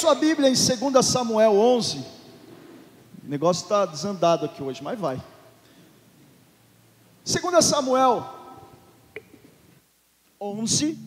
[0.00, 1.98] sua Bíblia em 2 Samuel 11.
[3.22, 5.22] O negócio está desandado aqui hoje, mas vai.
[7.22, 8.26] 2 Samuel
[10.40, 10.98] 11.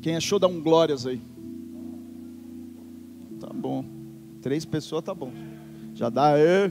[0.00, 1.20] Quem achou, dá um glórias aí.
[3.40, 3.84] Tá bom.
[4.40, 5.32] Três pessoas, tá bom.
[5.94, 6.70] Já dá, é, é,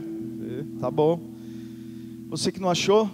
[0.80, 1.20] tá bom.
[2.30, 3.10] Você que não achou,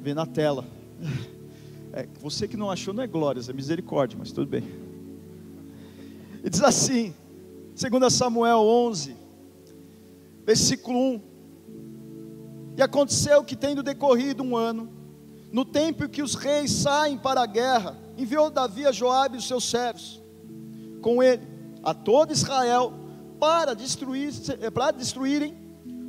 [0.00, 0.64] vê na tela.
[1.92, 4.62] É, você que não achou não é glórias, é misericórdia, mas tudo bem.
[6.42, 7.14] E diz assim,
[7.76, 9.16] 2 Samuel 11,
[10.46, 11.20] versículo 1.
[12.76, 14.88] E aconteceu que, tendo decorrido um ano,
[15.52, 19.38] no tempo em que os reis saem para a guerra, enviou Davi a Joabe e
[19.38, 20.22] os seus servos,
[21.02, 21.46] com ele,
[21.82, 22.92] a todo Israel,
[23.40, 24.32] para, destruir,
[24.72, 25.56] para destruírem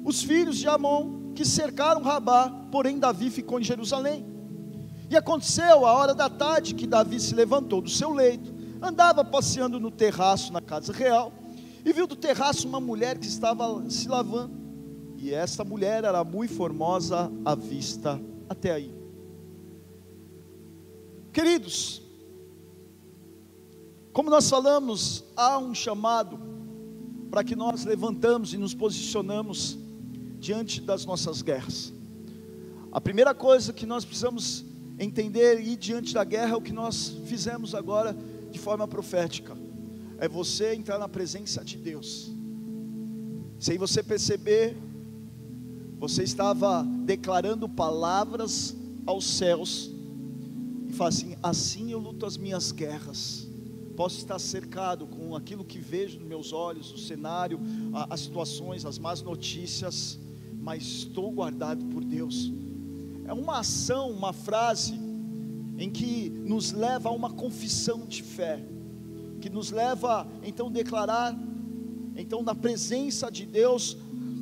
[0.06, 4.31] os filhos de Amon, que cercaram Rabá, porém Davi ficou em Jerusalém.
[5.12, 8.50] E aconteceu a hora da tarde que Davi se levantou do seu leito,
[8.82, 11.34] andava passeando no terraço na casa real,
[11.84, 14.54] e viu do terraço uma mulher que estava se lavando.
[15.18, 18.96] E esta mulher era muito formosa à vista até aí.
[21.34, 22.02] Queridos,
[24.14, 26.40] como nós falamos, há um chamado
[27.30, 29.78] para que nós levantamos e nos posicionamos
[30.40, 31.92] diante das nossas guerras.
[32.94, 34.71] A primeira coisa que nós precisamos
[35.04, 38.16] entender e ir diante da guerra é o que nós fizemos agora
[38.52, 39.58] de forma profética.
[40.18, 42.32] É você entrar na presença de Deus.
[43.60, 44.78] Sem você perceber,
[46.00, 49.92] você estava declarando palavras aos céus
[50.88, 53.48] e fala assim: assim eu luto as minhas guerras.
[53.96, 57.60] Posso estar cercado com aquilo que vejo nos meus olhos, o cenário,
[58.10, 60.20] as situações, as más notícias,
[60.60, 62.52] mas estou guardado por Deus.
[63.32, 65.00] É uma ação, uma frase
[65.78, 68.62] em que nos leva a uma confissão de fé,
[69.40, 71.34] que nos leva então declarar,
[72.18, 73.96] então na presença de Deus,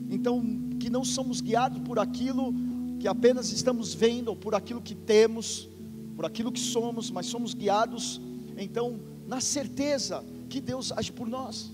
[0.09, 0.43] então
[0.79, 2.51] que não somos guiados por aquilo
[2.99, 5.69] que apenas estamos vendo, ou por aquilo que temos,
[6.15, 8.19] por aquilo que somos, mas somos guiados,
[8.57, 11.71] então, na certeza que Deus age por nós,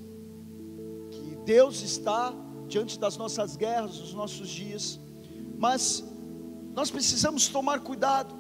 [1.12, 2.34] que Deus está
[2.68, 5.00] diante das nossas guerras, dos nossos dias,
[5.58, 6.04] mas
[6.76, 8.36] nós precisamos tomar cuidado,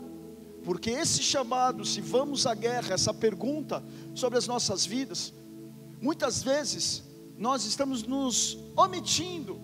[0.65, 3.81] porque esse chamado, se vamos à guerra, essa pergunta
[4.13, 5.33] sobre as nossas vidas,
[6.01, 7.01] muitas vezes
[7.37, 9.57] nós estamos nos omitindo,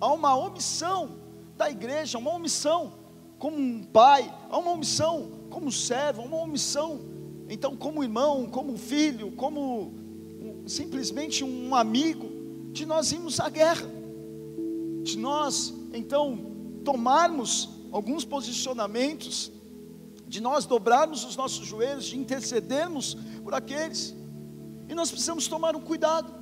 [0.00, 1.18] há uma omissão
[1.56, 2.94] da igreja, uma omissão
[3.38, 6.98] como um pai, há uma omissão como servo, uma omissão,
[7.46, 9.92] então como irmão, como filho, como
[10.66, 12.30] simplesmente um amigo,
[12.72, 13.86] de nós irmos à guerra,
[15.02, 16.52] de nós então
[16.84, 19.52] tomarmos alguns posicionamentos,
[20.26, 24.16] de nós dobrarmos os nossos joelhos, de intercedermos por aqueles,
[24.88, 26.32] e nós precisamos tomar um cuidado.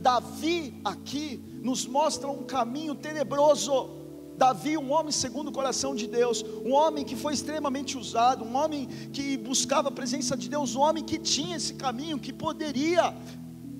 [0.00, 4.04] Davi aqui nos mostra um caminho tenebroso
[4.36, 8.56] Davi, um homem segundo o coração de Deus, um homem que foi extremamente usado, um
[8.56, 13.16] homem que buscava a presença de Deus, um homem que tinha esse caminho, que poderia,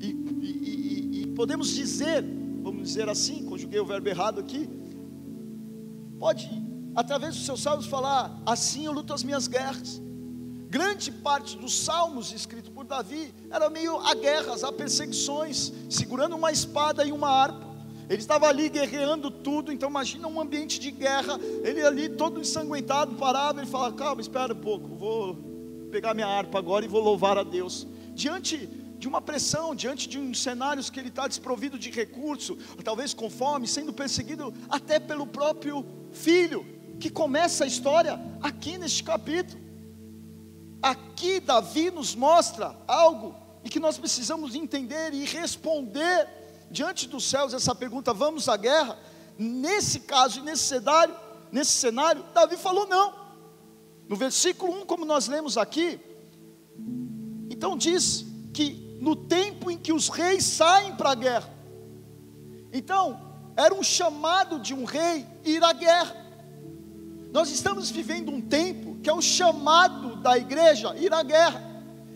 [0.00, 2.25] e, e, e, e podemos dizer,
[2.62, 4.69] vamos dizer assim, conjuguei o verbo errado aqui,
[6.21, 6.49] pode,
[6.94, 10.00] através dos seus salmos, falar: assim eu luto as minhas guerras.
[10.69, 16.50] Grande parte dos salmos escritos por Davi era meio a guerras, a perseguições, segurando uma
[16.50, 17.75] espada e uma harpa.
[18.10, 23.15] Ele estava ali guerreando tudo, então imagina um ambiente de guerra, ele ali todo ensanguentado,
[23.15, 25.37] parava e falava, calma, espera um pouco, vou
[25.93, 27.87] pegar minha harpa agora e vou louvar a Deus.
[28.12, 28.69] Diante
[28.99, 33.31] de uma pressão, diante de um cenários que ele está desprovido de recurso, talvez com
[33.31, 39.62] fome, sendo perseguido até pelo próprio filho, que começa a história aqui neste capítulo.
[40.82, 43.34] Aqui Davi nos mostra algo
[43.65, 46.28] e que nós precisamos entender e responder
[46.71, 48.99] diante dos céus essa pergunta: vamos à guerra?
[49.38, 51.15] Nesse caso e nesse cenário,
[51.50, 53.15] nesse cenário, Davi falou não.
[54.09, 55.99] No versículo 1, como nós lemos aqui,
[57.51, 61.51] então diz que no tempo em que os reis saem para a guerra,
[62.72, 63.21] então
[63.57, 66.23] era um chamado de um rei ir à guerra.
[67.34, 71.60] Nós estamos vivendo um tempo que é o chamado da igreja ir à guerra.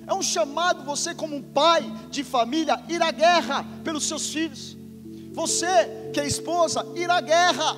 [0.06, 4.76] É um chamado você como um pai de família ir à guerra pelos seus filhos.
[5.32, 7.76] Você que é esposa ir à guerra.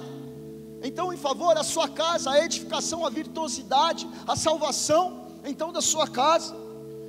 [0.82, 6.06] Então, em favor da sua casa, a edificação, a virtuosidade, a salvação, então da sua
[6.06, 6.54] casa.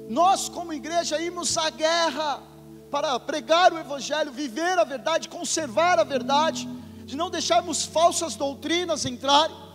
[0.08, 2.42] Nós como igreja irmos à guerra
[2.90, 6.70] para pregar o evangelho, viver a verdade, conservar a verdade,
[7.04, 9.71] de não deixarmos falsas doutrinas entrarem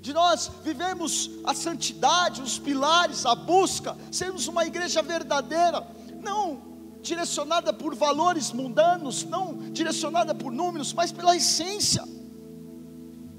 [0.00, 5.86] de nós vivemos a santidade, os pilares, a busca, sermos uma igreja verdadeira,
[6.22, 6.70] não
[7.02, 12.02] direcionada por valores mundanos, não direcionada por números, mas pela essência,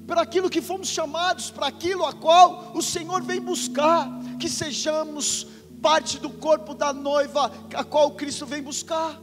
[0.06, 4.08] por aquilo que fomos chamados, para aquilo a qual o Senhor vem buscar,
[4.40, 5.48] que sejamos
[5.82, 9.20] parte do corpo da noiva a qual Cristo vem buscar.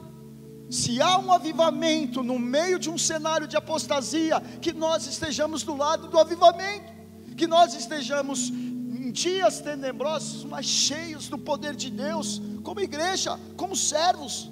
[0.68, 5.76] Se há um avivamento no meio de um cenário de apostasia, que nós estejamos do
[5.76, 6.97] lado do avivamento
[7.38, 13.74] que nós estejamos em dias tenebrosos, mas cheios do poder de Deus, como igreja, como
[13.74, 14.50] servos.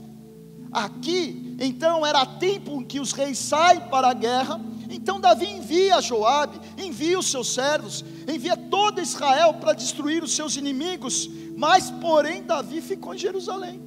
[0.73, 4.61] Aqui, então, era tempo em que os reis saem para a guerra.
[4.89, 10.57] Então Davi envia Joabe, envia os seus servos, envia todo Israel para destruir os seus
[10.57, 11.29] inimigos.
[11.57, 13.83] Mas, porém, Davi ficou em Jerusalém.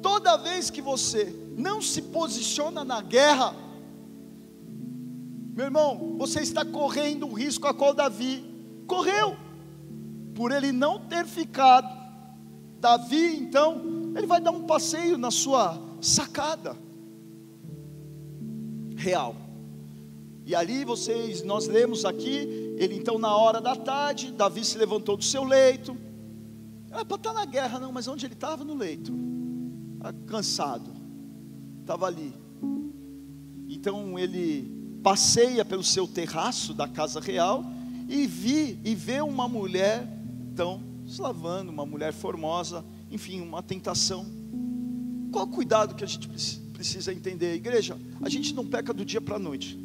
[0.00, 3.65] Toda vez que você não se posiciona na guerra,
[5.56, 8.44] meu irmão, você está correndo o risco a qual Davi
[8.86, 9.34] correu,
[10.34, 11.88] por ele não ter ficado.
[12.78, 13.80] Davi, então,
[14.14, 16.76] ele vai dar um passeio na sua sacada
[18.96, 19.34] real.
[20.44, 25.16] E ali vocês, nós lemos aqui, ele então na hora da tarde, Davi se levantou
[25.16, 25.96] do seu leito.
[26.90, 28.62] Era para estar na guerra, não, mas onde ele estava?
[28.62, 29.10] No leito.
[30.00, 30.92] Ah, cansado.
[31.80, 32.34] Estava ali.
[33.68, 34.75] Então ele
[35.06, 37.64] passeia pelo seu terraço da casa real
[38.08, 40.04] e vi e vê uma mulher
[40.52, 44.26] então se lavando, uma mulher formosa, enfim, uma tentação.
[45.30, 46.28] Qual o cuidado que a gente
[46.72, 47.96] precisa entender, igreja?
[48.20, 49.78] A gente não peca do dia para a noite.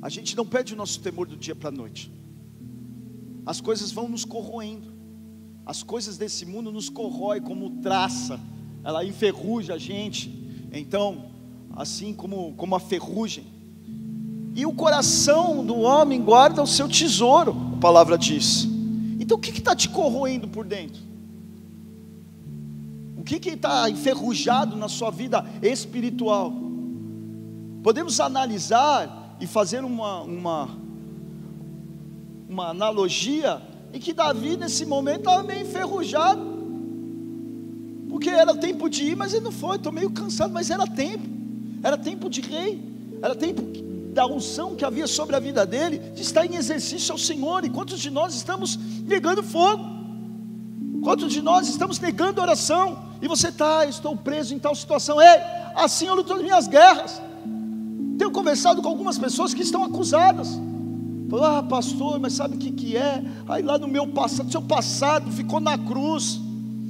[0.00, 2.12] A gente não perde o nosso temor do dia para a noite.
[3.44, 4.94] As coisas vão nos corroendo.
[5.64, 8.38] As coisas desse mundo nos corroem como traça,
[8.84, 10.30] ela enferruja a gente.
[10.72, 11.34] Então,
[11.76, 13.44] assim como, como a ferrugem.
[14.54, 18.66] E o coração do homem guarda o seu tesouro, a palavra diz.
[19.20, 21.02] Então o que está te corroendo por dentro?
[23.18, 26.52] O que está enferrujado na sua vida espiritual?
[27.82, 30.70] Podemos analisar e fazer uma, uma,
[32.48, 33.60] uma analogia
[33.92, 36.56] em que Davi nesse momento estava meio enferrujado.
[38.08, 39.76] Porque era tempo de ir, mas ele não foi.
[39.76, 41.35] Estou meio cansado, mas era tempo
[41.86, 42.82] era tempo de rei,
[43.22, 43.62] era tempo
[44.12, 47.64] da unção que havia sobre a vida dele, de estar em exercício ao Senhor.
[47.64, 49.84] E quantos de nós estamos negando fogo?
[51.00, 52.98] Quantos de nós estamos negando oração?
[53.22, 55.20] E você está, estou preso em tal situação.
[55.20, 55.40] Ei,
[55.76, 57.22] assim eu luto as minhas guerras.
[58.18, 60.60] Tenho conversado com algumas pessoas que estão acusadas.
[61.40, 63.22] ah, pastor, mas sabe o que, que é?
[63.46, 66.40] Aí lá no meu passado, seu passado ficou na cruz.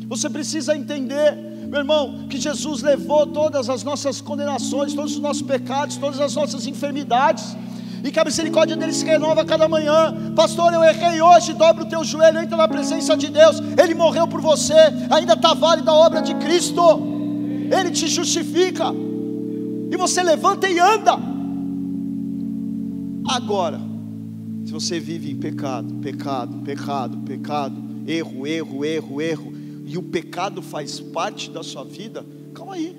[0.09, 5.43] Você precisa entender meu irmão, que Jesus levou todas as nossas condenações, todos os nossos
[5.43, 7.55] pecados, todas as nossas enfermidades,
[8.03, 10.33] e que a misericórdia dele se renova a cada manhã.
[10.35, 13.61] Pastor, eu errei hoje, dobra o teu joelho, entra na presença de Deus.
[13.83, 14.75] Ele morreu por você,
[15.11, 16.83] ainda está válida a obra de Cristo.
[17.71, 18.85] Ele te justifica.
[19.91, 21.19] E você levanta e anda.
[23.29, 23.81] Agora,
[24.65, 27.77] se você vive em pecado, pecado, pecado, pecado,
[28.07, 32.97] erro, erro, erro, erro, e o pecado faz parte da sua vida, calma aí.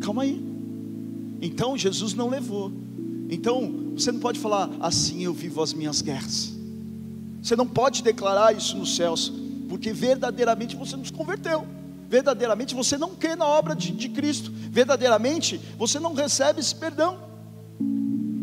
[0.00, 0.40] Calma aí.
[1.42, 2.72] Então Jesus não levou.
[3.28, 6.54] Então você não pode falar assim eu vivo as minhas guerras.
[7.42, 9.32] Você não pode declarar isso nos céus,
[9.68, 11.66] porque verdadeiramente você não se converteu.
[12.08, 14.52] Verdadeiramente você não crê na obra de, de Cristo.
[14.70, 17.18] Verdadeiramente você não recebe esse perdão.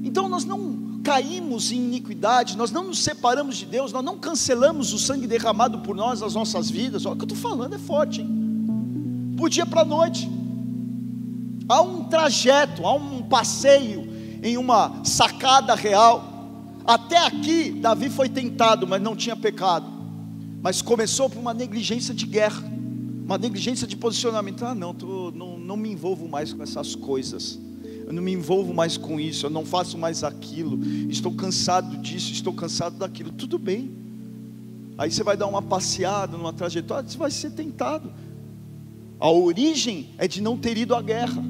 [0.03, 4.93] Então nós não caímos em iniquidade, nós não nos separamos de Deus, nós não cancelamos
[4.93, 7.05] o sangue derramado por nós nas nossas vidas.
[7.05, 8.27] Olha o que eu estou falando, é forte, hein?
[8.27, 10.29] Do dia para a noite.
[11.67, 14.07] Há um trajeto, há um passeio
[14.43, 16.23] em uma sacada real.
[16.85, 19.87] Até aqui, Davi foi tentado, mas não tinha pecado.
[20.61, 22.63] Mas começou por uma negligência de guerra,
[23.25, 24.65] uma negligência de posicionamento.
[24.65, 27.59] Ah, não, tô, não, não me envolvo mais com essas coisas
[28.11, 30.77] eu não me envolvo mais com isso, eu não faço mais aquilo,
[31.09, 33.89] estou cansado disso, estou cansado daquilo, tudo bem.
[34.97, 38.11] Aí você vai dar uma passeada numa trajetória, você vai ser tentado.
[39.17, 41.41] A origem é de não ter ido à guerra,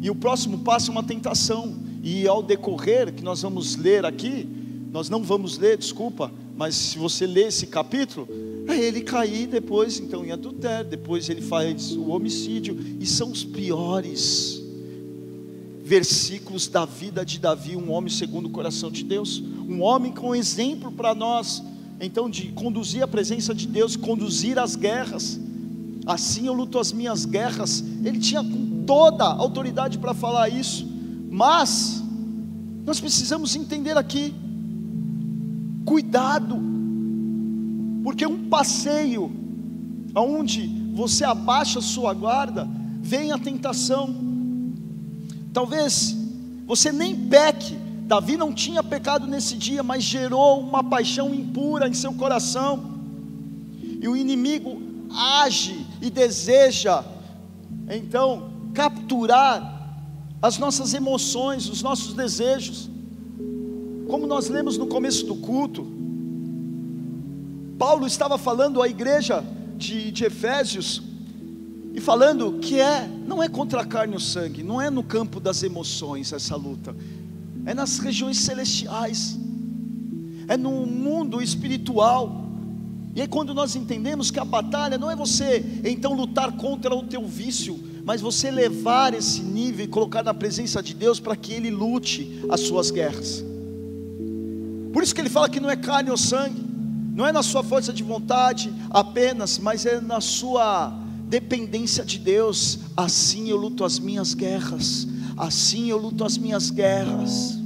[0.00, 4.48] e o próximo passo é uma tentação, e ao decorrer, que nós vamos ler aqui,
[4.90, 8.26] nós não vamos ler, desculpa, mas se você ler esse capítulo,
[8.66, 13.44] é ele cair depois, então em adultério, depois ele faz o homicídio, e são os
[13.44, 14.57] piores
[15.88, 20.34] versículos da vida de Davi, um homem segundo o coração de Deus, um homem com
[20.34, 21.62] exemplo para nós,
[21.98, 25.40] então de conduzir a presença de Deus, conduzir as guerras.
[26.04, 27.82] Assim eu luto as minhas guerras.
[28.04, 28.44] Ele tinha
[28.86, 30.86] toda a autoridade para falar isso.
[31.30, 32.02] Mas
[32.84, 34.34] nós precisamos entender aqui,
[35.86, 36.58] cuidado,
[38.04, 39.32] porque um passeio
[40.14, 42.68] aonde você abaixa a sua guarda,
[43.00, 44.27] vem a tentação.
[45.58, 46.16] Talvez
[46.66, 47.76] você nem peque.
[48.06, 53.00] Davi não tinha pecado nesse dia, mas gerou uma paixão impura em seu coração.
[54.00, 54.80] E o inimigo
[55.12, 57.02] age e deseja,
[57.90, 59.98] então, capturar
[60.40, 62.88] as nossas emoções, os nossos desejos.
[64.06, 65.84] Como nós lemos no começo do culto,
[67.76, 69.44] Paulo estava falando à igreja
[69.76, 71.02] de, de Efésios
[71.94, 75.02] e falando que é, não é contra a carne e o sangue, não é no
[75.02, 76.94] campo das emoções essa luta,
[77.64, 79.38] é nas regiões celestiais,
[80.46, 82.44] é no mundo espiritual.
[83.14, 87.02] E aí, quando nós entendemos que a batalha não é você então lutar contra o
[87.02, 91.52] teu vício, mas você levar esse nível e colocar na presença de Deus para que
[91.52, 93.44] Ele lute as suas guerras.
[94.92, 96.64] Por isso que ele fala que não é carne ou sangue,
[97.14, 100.92] não é na sua força de vontade apenas, mas é na sua
[101.28, 102.80] dependência de Deus.
[102.96, 105.06] Assim eu luto as minhas guerras,
[105.36, 107.56] assim eu luto as minhas guerras.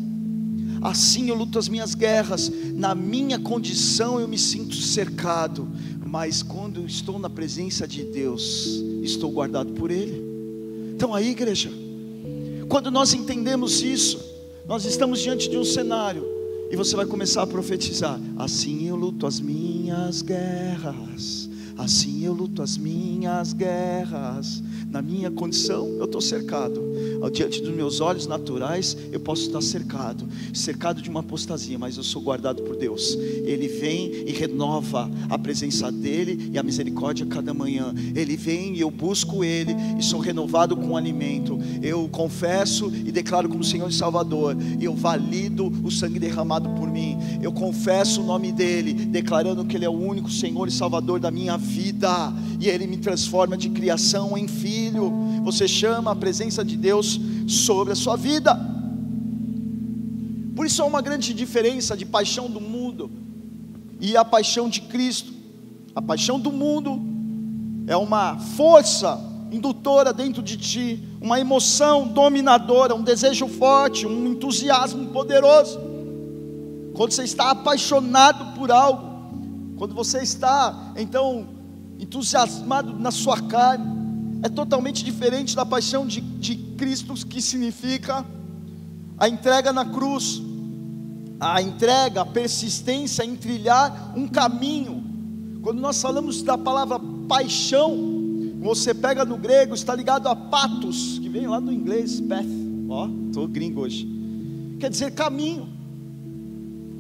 [0.82, 2.50] Assim eu luto as minhas guerras.
[2.74, 5.68] Na minha condição eu me sinto cercado,
[6.04, 10.20] mas quando estou na presença de Deus, estou guardado por Ele.
[10.94, 11.70] Então aí, igreja,
[12.68, 14.20] quando nós entendemos isso,
[14.66, 16.24] nós estamos diante de um cenário
[16.70, 21.48] e você vai começar a profetizar: assim eu luto as minhas guerras,
[21.82, 24.62] assim eu luto as minhas guerras.
[24.90, 26.80] Na minha condição, eu estou cercado.
[27.30, 32.02] Diante dos meus olhos naturais, eu posso estar cercado cercado de uma apostasia, mas eu
[32.02, 33.14] sou guardado por Deus.
[33.44, 37.94] Ele vem e renova a presença dEle e a misericórdia cada manhã.
[38.14, 41.58] Ele vem e eu busco Ele e sou renovado com alimento.
[41.82, 44.56] Eu confesso e declaro como Senhor e Salvador.
[44.78, 47.18] E eu valido o sangue derramado por mim.
[47.42, 51.30] Eu confesso o nome dEle, declarando que Ele é o único Senhor e Salvador da
[51.30, 52.32] minha vida.
[52.60, 55.12] E Ele me transforma de criação em filho
[55.42, 56.76] você chama a presença de
[57.46, 58.58] Sobre a sua vida.
[60.54, 63.10] Por isso há uma grande diferença de paixão do mundo
[64.00, 65.32] e a paixão de Cristo.
[65.94, 67.00] A paixão do mundo
[67.86, 69.18] é uma força
[69.50, 75.78] indutora dentro de ti, uma emoção dominadora, um desejo forte, um entusiasmo poderoso.
[76.94, 79.12] Quando você está apaixonado por algo,
[79.76, 81.46] quando você está então
[81.98, 84.01] entusiasmado na sua carne,
[84.42, 88.26] é totalmente diferente da paixão de, de Cristo, que significa
[89.16, 90.42] a entrega na cruz,
[91.38, 95.04] a entrega, a persistência em trilhar um caminho.
[95.62, 97.96] Quando nós falamos da palavra paixão,
[98.60, 102.46] você pega no grego, está ligado a patos, que vem lá do inglês, path,
[102.88, 104.08] ó, estou gringo hoje,
[104.80, 105.68] quer dizer caminho,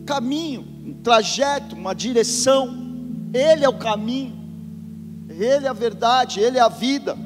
[0.06, 2.72] caminho, um trajeto, uma direção,
[3.34, 4.32] Ele é o caminho,
[5.28, 7.16] Ele é a verdade, Ele é a vida.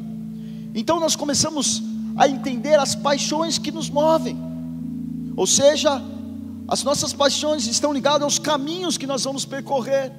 [0.76, 1.82] Então nós começamos
[2.18, 4.36] a entender as paixões que nos movem,
[5.34, 6.02] ou seja,
[6.68, 10.12] as nossas paixões estão ligadas aos caminhos que nós vamos percorrer,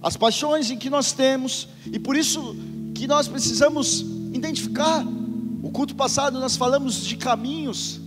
[0.00, 2.54] as paixões em que nós temos, e por isso
[2.94, 4.00] que nós precisamos
[4.32, 5.04] identificar.
[5.60, 8.00] O culto passado nós falamos de caminhos,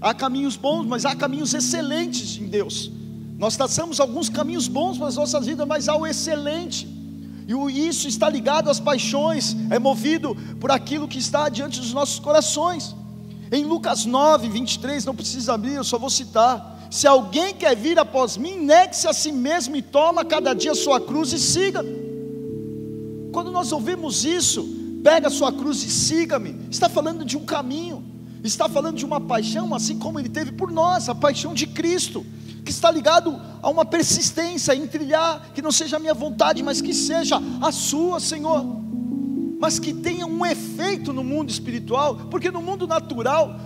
[0.00, 2.92] há caminhos bons, mas há caminhos excelentes em Deus.
[3.36, 6.97] Nós traçamos alguns caminhos bons para as nossas vidas, mas há o excelente.
[7.48, 12.18] E isso está ligado às paixões, é movido por aquilo que está diante dos nossos
[12.18, 12.94] corações.
[13.50, 16.86] Em Lucas 9, 23, não precisa abrir, eu só vou citar.
[16.90, 20.74] Se alguém quer vir após mim, negue-se a si mesmo e toma cada dia a
[20.74, 21.82] sua cruz e siga.
[23.32, 24.68] Quando nós ouvimos isso,
[25.02, 28.04] pega a sua cruz e siga-me, está falando de um caminho,
[28.44, 32.26] está falando de uma paixão, assim como ele teve por nós, a paixão de Cristo
[32.68, 36.82] que está ligado a uma persistência em trilhar, que não seja a minha vontade, mas
[36.82, 38.62] que seja a sua, Senhor.
[39.58, 43.58] Mas que tenha um efeito no mundo espiritual, porque no mundo natural,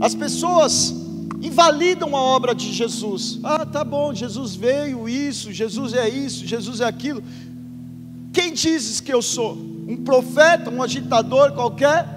[0.00, 0.94] as pessoas
[1.42, 3.38] invalidam a obra de Jesus.
[3.44, 7.22] Ah, tá bom, Jesus veio, isso, Jesus é isso, Jesus é aquilo.
[8.32, 9.52] Quem dizes que eu sou?
[9.86, 12.08] Um profeta, um agitador qualquer?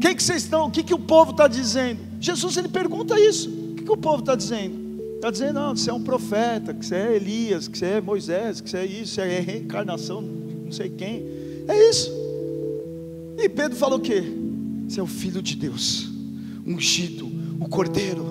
[0.00, 0.68] Quem que vocês estão?
[0.68, 1.98] O que, que o povo está dizendo?
[2.20, 3.59] Jesus ele pergunta isso
[3.90, 4.78] que o povo está dizendo?
[5.16, 8.00] Está dizendo, não, que você é um profeta, que você é Elias, que você é
[8.00, 11.26] Moisés, que você é isso, você é reencarnação, não sei quem.
[11.66, 12.10] É isso.
[13.36, 14.22] E Pedro falou o quê?
[14.88, 16.08] Você é o filho de Deus,
[16.64, 18.24] ungido, o cordeiro.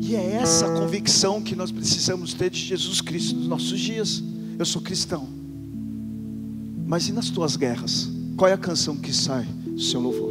[0.00, 4.22] E é essa convicção que nós precisamos ter de Jesus Cristo nos nossos dias.
[4.58, 5.28] Eu sou cristão.
[6.84, 8.10] Mas e nas tuas guerras?
[8.36, 10.29] Qual é a canção que sai do seu louvor?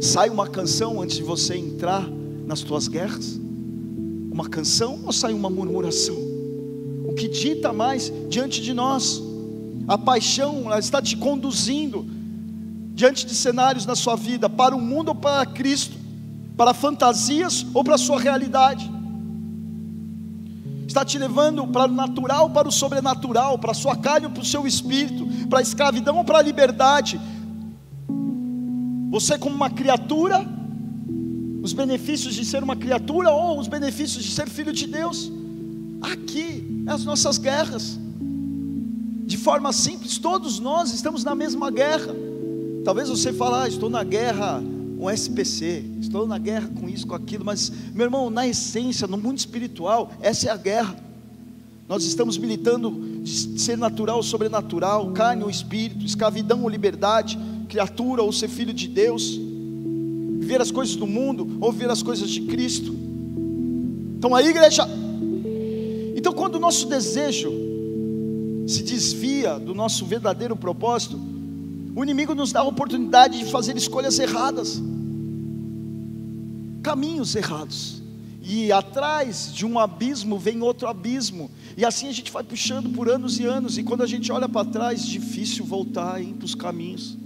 [0.00, 2.08] Sai uma canção antes de você entrar
[2.46, 3.38] nas tuas guerras?
[4.32, 6.16] Uma canção ou sai uma murmuração?
[7.04, 9.22] O que dita mais diante de nós?
[9.86, 12.06] A paixão ela está te conduzindo
[12.94, 15.98] diante de cenários na sua vida para o mundo ou para Cristo,
[16.56, 18.90] para fantasias ou para a sua realidade.
[20.88, 24.42] Está te levando para o natural, para o sobrenatural, para a sua carne ou para
[24.42, 27.20] o seu espírito, para a escravidão ou para a liberdade,
[29.10, 30.46] você, como uma criatura,
[31.62, 35.30] os benefícios de ser uma criatura ou os benefícios de ser filho de Deus,
[36.00, 37.98] aqui, as nossas guerras,
[39.26, 42.14] de forma simples, todos nós estamos na mesma guerra.
[42.84, 44.62] Talvez você fale, ah, estou na guerra
[44.96, 49.18] com SPC, estou na guerra com isso, com aquilo, mas, meu irmão, na essência, no
[49.18, 50.96] mundo espiritual, essa é a guerra.
[51.88, 57.36] Nós estamos militando de ser natural ou sobrenatural, carne ou espírito, escravidão ou liberdade,
[57.70, 59.38] criatura ou ser filho de Deus,
[60.40, 62.94] viver as coisas do mundo ou viver as coisas de Cristo.
[64.18, 64.86] Então aí, igreja.
[66.16, 67.50] Então, quando o nosso desejo
[68.66, 71.18] se desvia do nosso verdadeiro propósito,
[71.94, 74.82] o inimigo nos dá a oportunidade de fazer escolhas erradas,
[76.82, 78.02] caminhos errados.
[78.42, 81.50] E atrás de um abismo vem outro abismo.
[81.76, 83.78] E assim a gente vai puxando por anos e anos.
[83.78, 87.16] E quando a gente olha para trás, difícil voltar para os caminhos.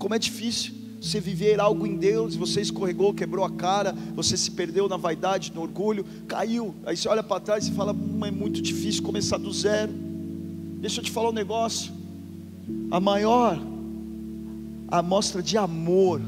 [0.00, 4.50] Como é difícil você viver algo em Deus, você escorregou, quebrou a cara, você se
[4.50, 6.74] perdeu na vaidade, no orgulho, caiu.
[6.86, 9.92] Aí você olha para trás e fala: hum, é muito difícil começar do zero.
[10.80, 11.92] Deixa eu te falar um negócio.
[12.90, 13.60] A maior
[14.88, 16.22] amostra de amor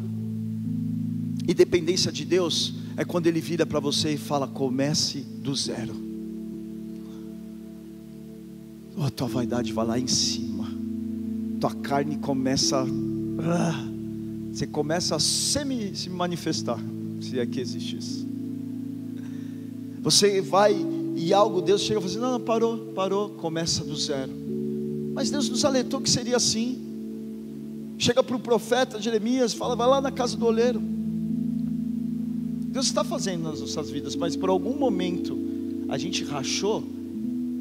[1.49, 5.95] e dependência de Deus é quando Ele vira para você e fala: comece do zero.
[8.99, 10.71] Oh, tua vaidade vai lá em cima,
[11.59, 13.12] tua carne começa ah,
[14.53, 16.79] você começa a semi, se manifestar,
[17.21, 18.27] se é que existe isso.
[20.01, 20.75] Você vai
[21.17, 24.33] e algo, Deus chega e fala assim: não, não, parou, parou, começa do zero.
[25.15, 26.81] Mas Deus nos alertou que seria assim.
[27.99, 30.81] Chega para o profeta Jeremias, fala, vai lá na casa do oleiro.
[32.73, 35.39] Deus está fazendo nas nossas vidas, mas por algum momento
[35.89, 36.83] a gente rachou,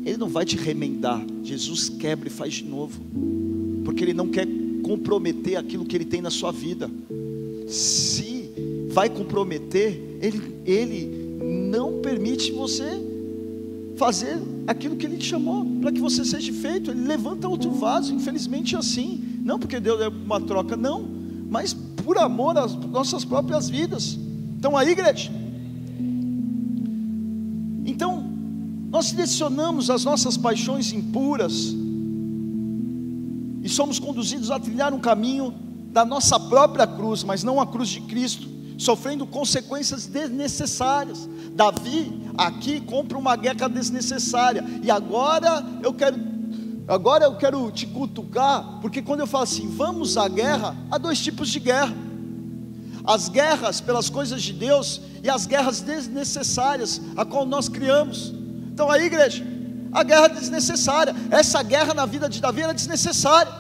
[0.05, 1.21] Ele não vai te remendar.
[1.43, 2.99] Jesus quebra e faz de novo,
[3.83, 4.47] porque Ele não quer
[4.81, 6.89] comprometer aquilo que Ele tem na sua vida.
[7.67, 8.49] Se
[8.89, 13.09] vai comprometer, Ele, ele não permite você
[13.95, 16.91] fazer aquilo que Ele te chamou para que você seja feito.
[16.91, 19.23] Ele levanta outro vaso, infelizmente assim.
[19.43, 21.07] Não porque Deus é uma troca, não,
[21.49, 24.17] mas por amor às nossas próprias vidas.
[24.57, 25.31] Então aí, igreja.
[27.85, 28.23] Então,
[28.89, 31.73] nós direcionamos as nossas paixões impuras
[33.71, 35.53] somos conduzidos a trilhar um caminho
[35.91, 41.29] da nossa própria cruz, mas não a cruz de Cristo, sofrendo consequências desnecessárias.
[41.53, 44.63] Davi aqui compra uma guerra desnecessária.
[44.81, 46.31] E agora eu quero
[46.87, 51.19] agora eu quero te cutucar, porque quando eu falo assim, vamos à guerra, há dois
[51.19, 51.95] tipos de guerra.
[53.03, 58.33] As guerras pelas coisas de Deus e as guerras desnecessárias a qual nós criamos.
[58.73, 59.45] Então aí, igreja,
[59.91, 61.15] a guerra desnecessária.
[61.29, 63.51] Essa guerra na vida de Davi era desnecessária.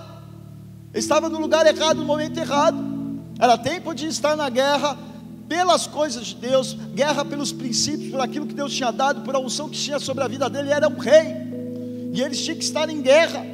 [0.93, 2.77] Ele estava no lugar errado, no momento errado.
[3.39, 4.97] Era tempo de estar na guerra
[5.47, 9.39] pelas coisas de Deus, guerra pelos princípios, por aquilo que Deus tinha dado, por a
[9.39, 10.67] unção que tinha sobre a vida dele.
[10.67, 11.51] Ele era um rei.
[12.13, 13.45] E eles tinham que estar em guerra.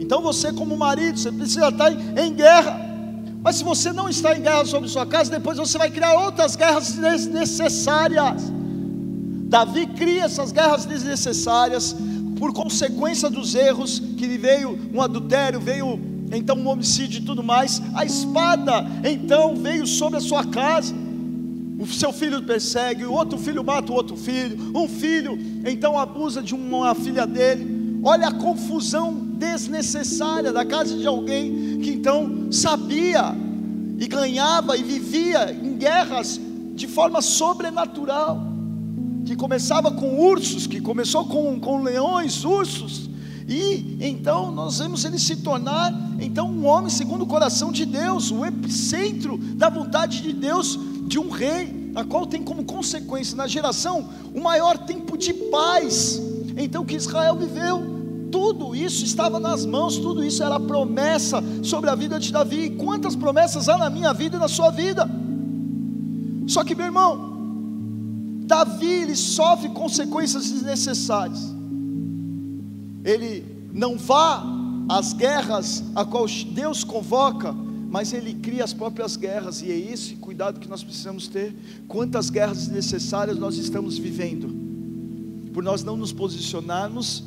[0.00, 2.88] Então você, como marido, você precisa estar em guerra.
[3.42, 6.56] Mas se você não está em guerra sobre sua casa, depois você vai criar outras
[6.56, 8.57] guerras desnecessárias.
[9.48, 11.96] Davi cria essas guerras desnecessárias
[12.38, 15.98] por consequência dos erros que veio um adultério, veio
[16.30, 17.80] então um homicídio e tudo mais.
[17.94, 20.94] A espada então veio sobre a sua casa.
[21.78, 26.42] O seu filho persegue, o outro filho mata o outro filho, um filho então abusa
[26.42, 28.00] de uma filha dele.
[28.02, 33.34] Olha a confusão desnecessária da casa de alguém que então sabia
[33.98, 36.38] e ganhava e vivia em guerras
[36.74, 38.47] de forma sobrenatural
[39.28, 43.10] que começava com ursos, que começou com, com leões, ursos,
[43.46, 48.30] e então nós vemos ele se tornar então um homem segundo o coração de Deus,
[48.30, 53.46] o epicentro da vontade de Deus, de um rei, a qual tem como consequência na
[53.46, 56.18] geração o maior tempo de paz.
[56.56, 61.94] Então que Israel viveu, tudo isso estava nas mãos, tudo isso era promessa sobre a
[61.94, 62.70] vida de Davi.
[62.70, 65.06] Quantas promessas há na minha vida e na sua vida?
[66.46, 67.37] Só que, meu irmão,
[68.48, 71.54] Davi ele sofre consequências desnecessárias.
[73.04, 74.42] Ele não vá
[74.88, 80.16] às guerras a qual Deus convoca, mas ele cria as próprias guerras, e é esse
[80.16, 81.54] cuidado que nós precisamos ter.
[81.86, 84.48] Quantas guerras necessárias nós estamos vivendo,
[85.52, 87.22] por nós não nos posicionarmos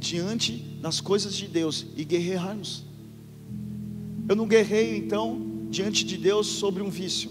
[0.00, 2.84] diante das coisas de Deus e guerrearmos.
[4.28, 7.30] Eu não guerreio então diante de Deus sobre um vício,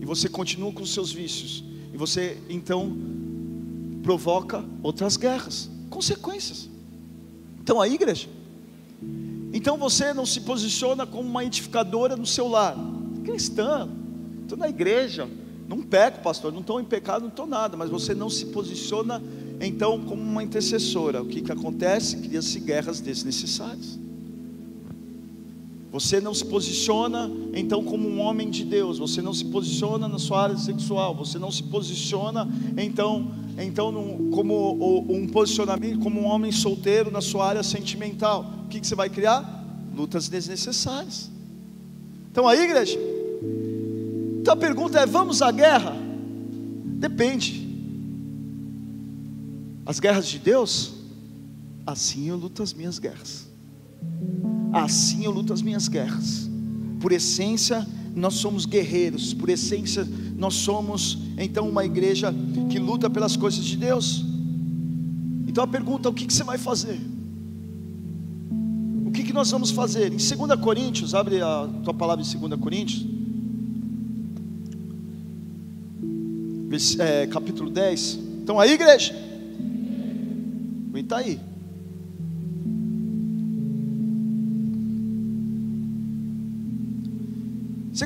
[0.00, 2.96] e você continua com os seus vícios, e você então
[4.02, 6.68] provoca outras guerras, consequências.
[7.60, 8.28] Então a igreja
[9.52, 12.76] então você não se posiciona como uma edificadora no seu lar.
[13.24, 13.88] Cristã,
[14.42, 15.28] estou na igreja,
[15.68, 19.22] não peco, pastor, não estou em pecado, não estou nada, mas você não se posiciona
[19.60, 21.20] então como uma intercessora.
[21.20, 22.18] O que, que acontece?
[22.18, 23.98] Cria-se guerras desnecessárias.
[25.92, 30.18] Você não se posiciona então como um homem de Deus, você não se posiciona na
[30.20, 33.92] sua área sexual, você não se posiciona então, então
[34.30, 38.46] como um posicionamento como um homem solteiro na sua área sentimental.
[38.64, 39.58] O que, que você vai criar?
[39.96, 41.28] Lutas desnecessárias.
[42.30, 42.96] Então aí, igreja,
[44.40, 45.96] então a pergunta é: vamos à guerra?
[47.00, 47.68] Depende.
[49.84, 50.92] As guerras de Deus,
[51.84, 53.48] assim eu luto as minhas guerras.
[54.72, 56.48] Assim eu luto as minhas guerras.
[57.00, 59.34] Por essência, nós somos guerreiros.
[59.34, 60.06] Por essência,
[60.36, 62.34] nós somos então uma igreja
[62.68, 64.24] que luta pelas coisas de Deus.
[65.46, 67.00] Então a pergunta: o que, você vai fazer?
[69.04, 70.12] O que, que nós vamos fazer?
[70.12, 73.04] Em 2 Coríntios, abre a tua palavra em 2 Coríntios,
[76.98, 78.18] é, capítulo 10.
[78.42, 79.14] Então aí, igreja?
[80.88, 81.49] Aguenta aí.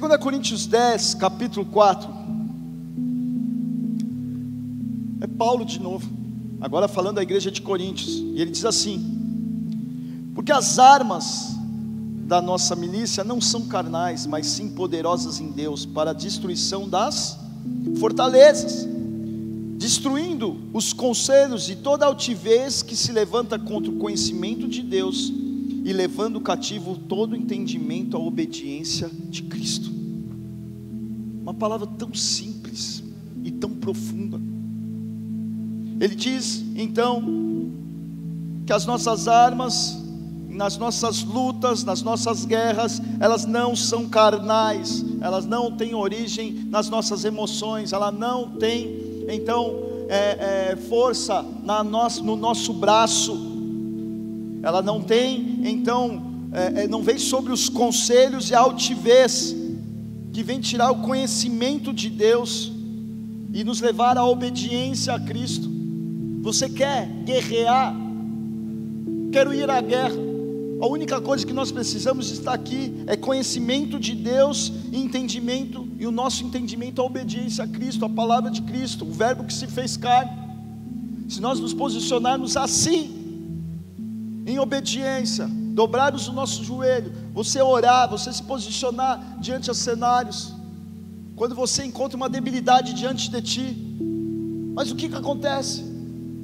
[0.01, 2.11] 2 Coríntios 10, capítulo 4.
[5.21, 6.11] É Paulo de novo,
[6.61, 11.55] agora falando da igreja de Coríntios, e ele diz assim: Porque as armas
[12.27, 17.39] da nossa milícia não são carnais, mas sim poderosas em Deus para a destruição das
[18.01, 18.89] fortalezas,
[19.77, 25.33] destruindo os conselhos e toda altivez que se levanta contra o conhecimento de Deus
[25.85, 29.93] e levando cativo todo entendimento à obediência de Cristo.
[31.43, 33.05] Uma palavra tão simples
[33.45, 34.41] e tão profunda.
[36.01, 37.71] Ele diz então
[38.67, 40.03] que as nossas armas,
[40.49, 46.89] nas nossas lutas, nas nossas guerras, elas não são carnais, elas não têm origem nas
[46.89, 53.54] nossas emoções, ela não tem então é, é, força na no nosso braço
[54.65, 59.55] ela não tem, então, é, é, não vem sobre os conselhos e a altivez,
[60.33, 62.73] que vem tirar o conhecimento de Deus
[63.53, 65.71] e nos levar à obediência a Cristo.
[66.41, 67.95] Você quer guerrear?
[69.31, 70.17] Quero ir à guerra.
[70.81, 76.07] A única coisa que nós precisamos estar aqui é conhecimento de Deus e entendimento, e
[76.07, 79.53] o nosso entendimento é a obediência a Cristo, a palavra de Cristo, o Verbo que
[79.53, 80.33] se fez carne.
[81.29, 83.14] Se nós nos posicionarmos assim,
[84.47, 90.55] em obediência, dobrarmos o nosso joelho, você orar, você se posicionar diante de cenários,
[91.35, 93.97] quando você encontra uma debilidade diante de ti,
[94.75, 95.83] mas o que, que acontece?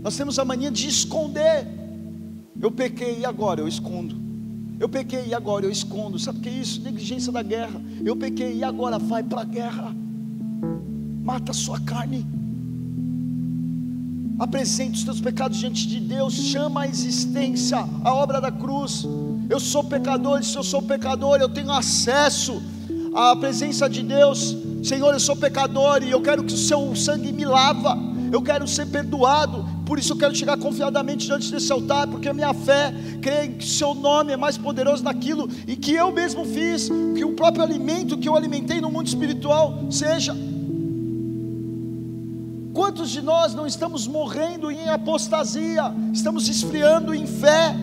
[0.02, 1.66] Nós temos a mania de esconder.
[2.60, 4.16] Eu pequei e agora eu escondo.
[4.78, 6.18] Eu pequei e agora eu escondo.
[6.18, 6.80] Sabe o que é isso?
[6.80, 7.80] Negligência da guerra.
[8.04, 9.94] Eu pequei e agora vai para a guerra.
[11.22, 12.26] Mata a sua carne
[14.40, 19.07] apresente os teus pecados diante de Deus, chama a existência, a obra da cruz.
[19.50, 22.62] Eu sou pecador, se eu sou pecador, eu tenho acesso
[23.14, 24.57] à presença de Deus.
[24.83, 27.98] Senhor, eu sou pecador e eu quero que o seu sangue me lava.
[28.33, 32.33] Eu quero ser perdoado, por isso eu quero chegar confiadamente diante desse altar, porque a
[32.33, 36.44] minha fé crê que o seu nome é mais poderoso naquilo e que eu mesmo
[36.44, 40.35] fiz, que o próprio alimento que eu alimentei no mundo espiritual seja
[42.72, 47.74] Quantos de nós não estamos morrendo em apostasia, estamos esfriando em fé?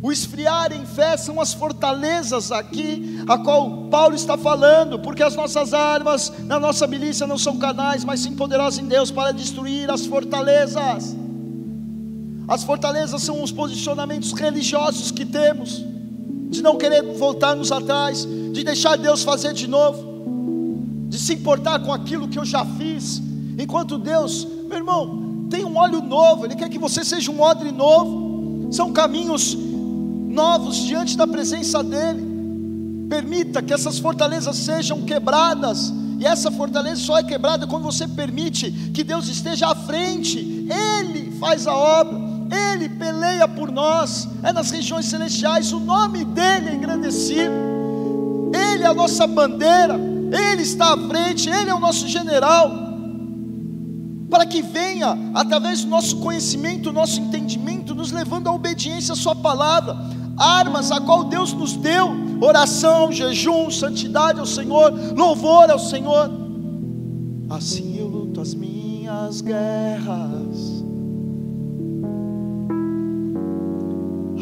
[0.00, 5.34] O esfriar em fé são as fortalezas aqui, a qual Paulo está falando, porque as
[5.34, 9.90] nossas armas na nossa milícia não são canais, mas sim poderosas em Deus para destruir
[9.90, 11.16] as fortalezas.
[12.46, 15.84] As fortalezas são os posicionamentos religiosos que temos,
[16.48, 20.15] de não querer voltarmos atrás, de deixar Deus fazer de novo
[21.08, 23.22] de se importar com aquilo que eu já fiz.
[23.58, 27.70] Enquanto Deus, meu irmão, tem um óleo novo, Ele quer que você seja um odre
[27.70, 28.68] novo.
[28.72, 32.24] São caminhos novos diante da presença dEle.
[33.08, 35.92] Permita que essas fortalezas sejam quebradas.
[36.18, 40.66] E essa fortaleza só é quebrada quando você permite que Deus esteja à frente.
[40.68, 42.18] Ele faz a obra,
[42.72, 44.28] Ele peleia por nós.
[44.42, 47.52] É nas regiões celestiais, o nome dEle é engrandecido.
[48.52, 49.98] é a nossa bandeira,
[50.32, 52.86] Ele está à frente, Ele é o nosso general.
[54.28, 59.36] Para que venha, através do nosso conhecimento, nosso entendimento, nos levando à obediência à Sua
[59.36, 59.96] palavra,
[60.36, 62.10] armas a qual Deus nos deu:
[62.40, 66.30] oração, jejum, santidade ao Senhor, louvor ao Senhor.
[67.48, 70.84] Assim eu luto as minhas guerras.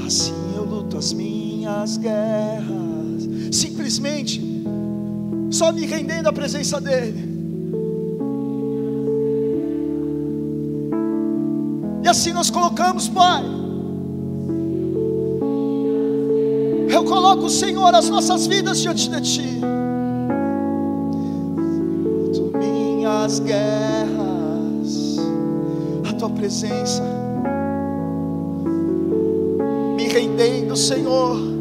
[0.07, 3.29] Assim eu luto as minhas guerras.
[3.53, 4.54] Simplesmente,
[5.55, 7.33] só me rendendo à presença dEle.
[12.03, 13.45] E assim nós colocamos, Pai.
[16.91, 19.61] Eu coloco, Senhor, as nossas vidas diante de Ti.
[21.57, 25.19] Luto minhas guerras,
[26.09, 27.03] a Tua presença
[30.15, 31.05] rendendo, Senhor.
[31.35, 31.54] Senhor,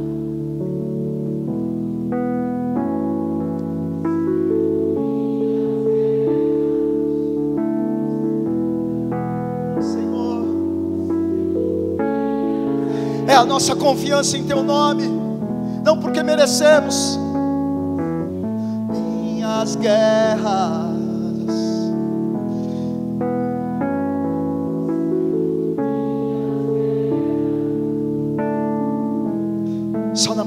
[13.33, 15.03] é a nossa confiança em Teu nome,
[15.83, 17.19] não porque merecemos.
[18.89, 20.93] Minhas guerras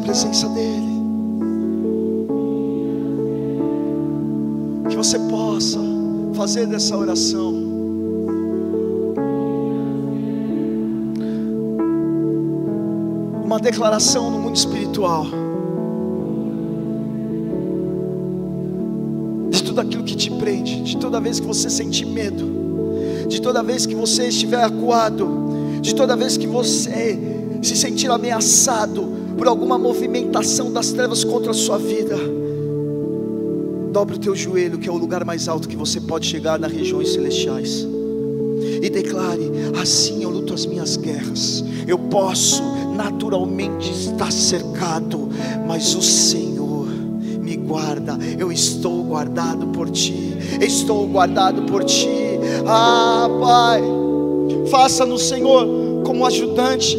[0.07, 0.96] presença dEle.
[4.88, 5.79] Que você possa
[6.35, 7.66] fazer dessa oração.
[13.77, 15.27] Declaração no mundo espiritual.
[19.51, 23.62] De tudo aquilo que te prende, de toda vez que você sentir medo, de toda
[23.62, 25.29] vez que você estiver acuado,
[25.83, 27.19] de toda vez que você
[27.61, 32.17] se sentir ameaçado, por alguma movimentação das trevas contra a sua vida,
[33.93, 36.73] dobre o teu joelho, que é o lugar mais alto que você pode chegar nas
[36.73, 37.87] regiões celestiais,
[38.81, 41.62] e declare: assim eu luto as minhas guerras.
[41.87, 42.62] Eu posso
[42.97, 45.29] naturalmente estar cercado,
[45.67, 46.87] mas o Senhor
[47.41, 48.19] me guarda.
[48.39, 50.37] Eu estou guardado por ti.
[50.61, 52.09] Estou guardado por ti.
[52.67, 53.83] Ah, Pai,
[54.71, 55.67] faça no Senhor
[56.05, 56.97] como ajudante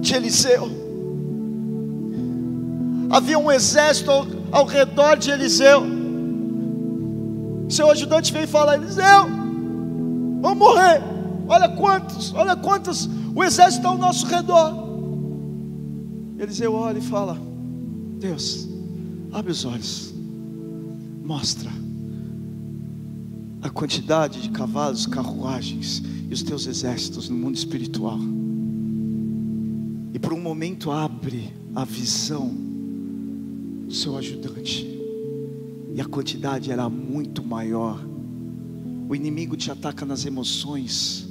[0.00, 0.70] de Eliseu.
[3.10, 5.82] Havia um exército ao, ao redor de Eliseu.
[7.68, 9.22] Seu ajudante veio e fala: Eliseu,
[10.40, 11.02] vamos morrer.
[11.48, 14.74] Olha quantos, olha quantos, o exército está ao nosso redor.
[16.38, 17.38] Eliseu olha e fala:
[18.18, 18.68] Deus,
[19.30, 20.12] abre os olhos,
[21.24, 21.70] mostra
[23.62, 28.18] a quantidade de cavalos, carruagens e os teus exércitos no mundo espiritual
[30.16, 32.48] e por um momento abre a visão
[33.86, 34.86] do seu ajudante,
[35.94, 38.02] e a quantidade era muito maior.
[39.10, 41.28] O inimigo te ataca nas emoções,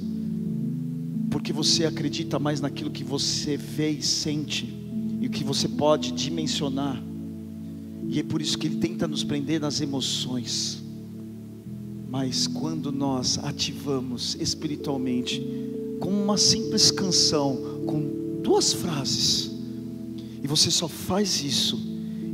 [1.30, 4.66] porque você acredita mais naquilo que você vê e sente,
[5.20, 7.02] e o que você pode dimensionar,
[8.08, 10.82] e é por isso que ele tenta nos prender nas emoções.
[12.08, 15.42] Mas quando nós ativamos espiritualmente,
[15.98, 19.50] com uma simples canção, com duas frases,
[20.42, 21.76] e você só faz isso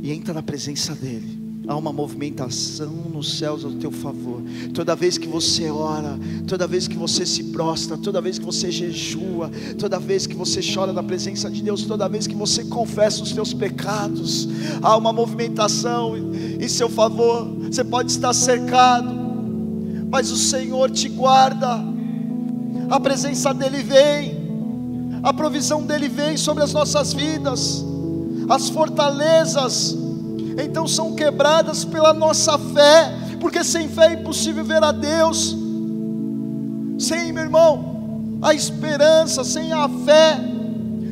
[0.01, 1.32] e entra na presença dEle.
[1.65, 4.41] Há uma movimentação nos céus ao teu favor.
[4.73, 8.69] Toda vez que você ora, toda vez que você se prostra, toda vez que você
[8.69, 9.49] jejua,
[9.79, 13.31] toda vez que você chora na presença de Deus, toda vez que você confessa os
[13.31, 14.49] teus pecados,
[14.81, 16.15] há uma movimentação
[16.59, 17.47] em seu favor.
[17.71, 19.13] Você pode estar cercado,
[20.11, 21.81] mas o Senhor te guarda.
[22.89, 24.43] A presença dele vem
[25.23, 27.83] a provisão dele vem sobre as nossas vidas,
[28.49, 30.02] as fortalezas
[30.57, 35.55] então são quebradas pela nossa fé, porque sem fé é impossível ver a Deus,
[36.97, 40.39] sem, meu irmão, a esperança, sem a fé,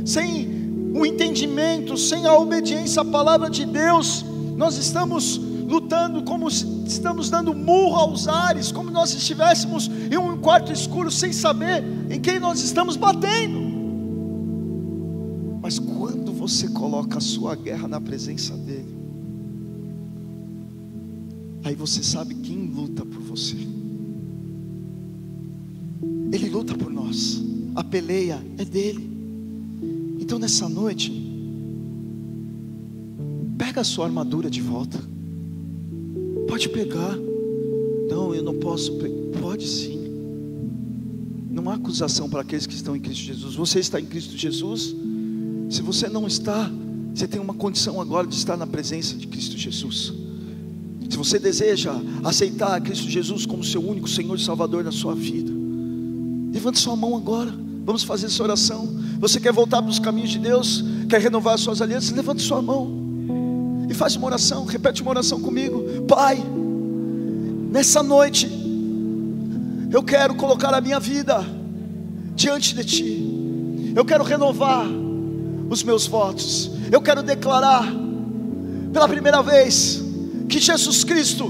[0.05, 4.25] sem o entendimento, sem a obediência à palavra de Deus,
[4.57, 10.71] nós estamos lutando como estamos dando murro aos ares, como nós estivéssemos em um quarto
[10.71, 13.71] escuro sem saber em quem nós estamos batendo.
[15.61, 18.80] Mas quando você coloca a sua guerra na presença dEle,
[21.71, 23.55] aí você sabe quem luta por você.
[26.31, 27.41] Ele luta por nós,
[27.75, 29.09] a peleia é dele.
[30.19, 31.11] Então nessa noite,
[33.57, 35.01] pega a sua armadura de volta.
[36.47, 37.17] Pode pegar.
[38.09, 38.91] Não, eu não posso.
[39.41, 39.99] Pode sim.
[41.49, 43.55] Não há acusação para aqueles que estão em Cristo Jesus.
[43.55, 44.93] Você está em Cristo Jesus?
[45.69, 46.69] Se você não está,
[47.13, 50.20] Você tem uma condição agora de estar na presença de Cristo Jesus.
[51.11, 51.91] Se você deseja
[52.23, 55.51] aceitar Cristo Jesus como seu único Senhor e Salvador na sua vida,
[56.53, 57.53] levante sua mão agora.
[57.83, 58.87] Vamos fazer essa oração.
[59.19, 60.81] Você quer voltar para os caminhos de Deus?
[61.09, 62.11] Quer renovar as suas alianças?
[62.11, 62.89] Levante sua mão
[63.89, 64.63] e faz uma oração.
[64.63, 65.83] Repete uma oração comigo.
[66.07, 66.41] Pai,
[67.69, 68.49] nessa noite,
[69.91, 71.45] eu quero colocar a minha vida
[72.37, 73.93] diante de Ti.
[73.93, 74.87] Eu quero renovar
[75.69, 76.71] os meus votos.
[76.89, 77.85] Eu quero declarar
[78.93, 80.09] pela primeira vez
[80.51, 81.49] que Jesus Cristo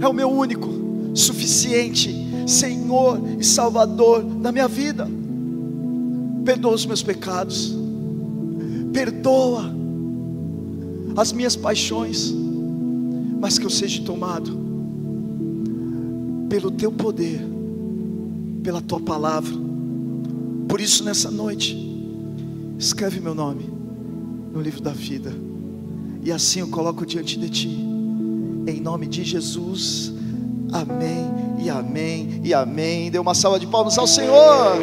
[0.00, 0.68] é o meu único,
[1.14, 2.12] suficiente
[2.48, 5.08] Senhor e Salvador da minha vida.
[6.44, 7.72] Perdoa os meus pecados,
[8.92, 9.72] perdoa
[11.16, 12.34] as minhas paixões,
[13.40, 14.58] mas que eu seja tomado
[16.48, 17.40] pelo Teu poder,
[18.64, 19.54] pela Tua palavra.
[20.68, 21.78] Por isso, nessa noite,
[22.76, 23.70] escreve meu nome
[24.52, 25.32] no livro da vida,
[26.20, 27.93] e assim eu coloco diante de Ti,
[28.66, 30.12] em nome de Jesus.
[30.72, 33.10] Amém e amém e amém.
[33.10, 34.76] Dê uma salva de palmas ao Senhor.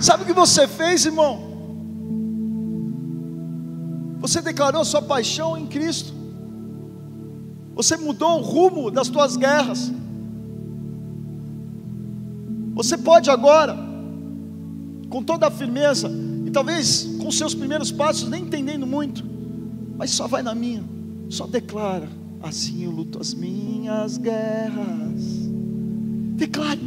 [0.00, 1.52] Sabe o que você fez, irmão?
[4.20, 6.12] Você declarou sua paixão em Cristo.
[7.74, 9.92] Você mudou o rumo das tuas guerras.
[12.74, 13.76] Você pode agora,
[15.08, 16.10] com toda a firmeza,
[16.46, 19.24] e talvez com seus primeiros passos, nem entendendo muito,
[19.96, 20.82] mas só vai na minha,
[21.28, 22.08] só declara:
[22.42, 25.50] assim eu luto as minhas guerras.
[26.34, 26.80] Declare.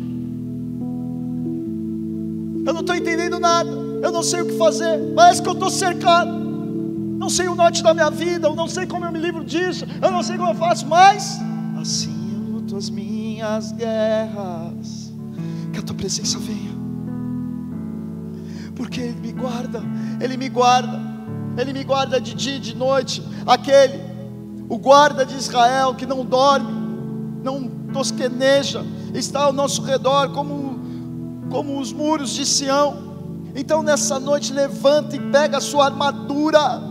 [2.65, 3.69] Eu não estou entendendo nada.
[3.69, 5.13] Eu não sei o que fazer.
[5.15, 6.32] Parece que eu estou cercado.
[6.32, 8.48] Não sei o norte da minha vida.
[8.48, 9.86] Eu não sei como eu me livro disso.
[10.02, 10.86] Eu não sei como eu faço.
[10.88, 11.39] Mas
[11.80, 15.13] assim eu luto as minhas guerras.
[15.71, 16.64] Que a tua presença venha.
[18.86, 19.82] Porque Ele me guarda.
[20.21, 21.02] Ele me guarda.
[21.58, 23.24] Ele me guarda de dia e de noite.
[23.48, 24.00] Aquele,
[24.69, 26.71] o guarda de Israel que não dorme,
[27.43, 30.76] não tosqueneja, está ao nosso redor como
[31.50, 32.98] como os muros de Sião.
[33.56, 36.82] Então nessa noite levanta e pega a sua armadura,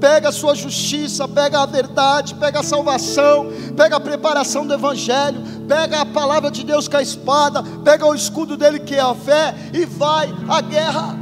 [0.00, 5.40] pega a sua justiça, pega a verdade, pega a salvação, pega a preparação do Evangelho,
[5.68, 9.14] pega a palavra de Deus com a espada, pega o escudo dele que é a
[9.14, 11.16] fé e vai à guerra.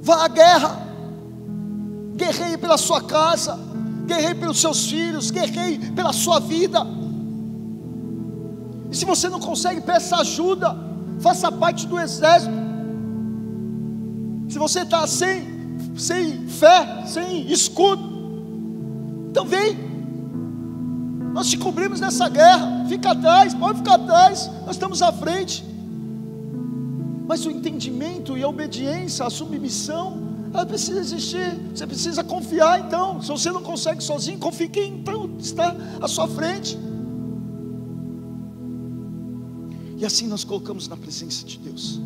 [0.00, 0.80] Vá à guerra,
[2.16, 3.58] guerreie pela sua casa,
[4.06, 6.86] guerreie pelos seus filhos, guerreie pela sua vida.
[8.90, 10.74] E se você não consegue, peça ajuda,
[11.20, 12.54] faça parte do exército.
[14.48, 15.57] Se você está sem,
[15.98, 18.18] sem fé, sem escudo,
[19.30, 19.76] então vem.
[21.32, 22.86] Nós te cobrimos nessa guerra.
[22.88, 24.50] Fica atrás, pode ficar atrás.
[24.66, 25.64] Nós estamos à frente.
[27.26, 31.60] Mas o entendimento e a obediência, a submissão, ela precisa existir.
[31.74, 33.20] Você precisa confiar então.
[33.20, 36.78] Se você não consegue sozinho, confie quem então está à sua frente.
[39.96, 42.00] E assim nós colocamos na presença de Deus.